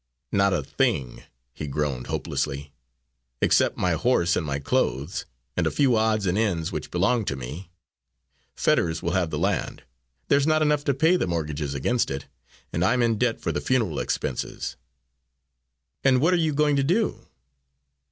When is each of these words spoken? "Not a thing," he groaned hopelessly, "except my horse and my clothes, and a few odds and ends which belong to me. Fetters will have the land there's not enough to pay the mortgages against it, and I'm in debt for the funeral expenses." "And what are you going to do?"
"Not 0.31 0.51
a 0.51 0.63
thing," 0.63 1.25
he 1.53 1.67
groaned 1.67 2.07
hopelessly, 2.07 2.73
"except 3.39 3.77
my 3.77 3.91
horse 3.91 4.35
and 4.35 4.43
my 4.43 4.57
clothes, 4.57 5.27
and 5.55 5.67
a 5.67 5.69
few 5.69 5.95
odds 5.95 6.25
and 6.25 6.39
ends 6.39 6.71
which 6.71 6.89
belong 6.89 7.23
to 7.25 7.35
me. 7.35 7.69
Fetters 8.55 9.03
will 9.03 9.11
have 9.11 9.29
the 9.29 9.37
land 9.37 9.83
there's 10.27 10.47
not 10.47 10.63
enough 10.63 10.83
to 10.85 10.95
pay 10.95 11.17
the 11.17 11.27
mortgages 11.27 11.75
against 11.75 12.09
it, 12.09 12.25
and 12.73 12.83
I'm 12.83 13.03
in 13.03 13.19
debt 13.19 13.39
for 13.39 13.51
the 13.51 13.61
funeral 13.61 13.99
expenses." 13.99 14.75
"And 16.03 16.19
what 16.19 16.33
are 16.33 16.37
you 16.37 16.55
going 16.55 16.77
to 16.77 16.83
do?" 16.83 17.27